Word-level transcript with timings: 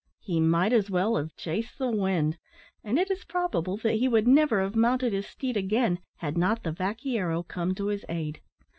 He 0.23 0.39
might 0.39 0.73
as 0.73 0.89
well 0.89 1.15
have 1.15 1.35
chased 1.35 1.77
the 1.77 1.91
wind; 1.91 2.39
and 2.83 2.97
it 2.97 3.11
is 3.11 3.23
probable 3.23 3.77
that 3.77 3.97
he 3.97 4.07
would 4.07 4.27
never 4.27 4.59
have 4.61 4.75
mounted 4.75 5.13
his 5.13 5.27
steed 5.27 5.55
again 5.55 5.99
had 6.15 6.39
not 6.39 6.63
the 6.63 6.71
vaquero 6.71 7.43
come 7.43 7.75
to 7.75 7.85
his 7.85 8.03
aid. 8.09 8.41